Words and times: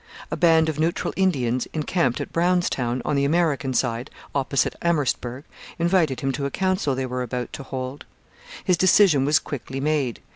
A 0.31 0.35
band 0.35 0.67
of 0.67 0.79
neutral 0.79 1.13
Indians, 1.15 1.67
encamped 1.73 2.19
at 2.19 2.33
Brownstown, 2.33 3.03
on 3.05 3.15
the 3.15 3.23
American 3.23 3.71
side, 3.71 4.09
opposite 4.33 4.75
Amherstburg, 4.81 5.43
invited 5.77 6.21
him 6.21 6.31
to 6.31 6.47
a 6.47 6.49
council 6.49 6.95
they 6.95 7.05
were 7.05 7.21
about 7.21 7.53
to 7.53 7.61
hold. 7.61 8.05
His 8.63 8.77
decision 8.77 9.25
was 9.25 9.37
quickly 9.37 9.79
made. 9.79 10.19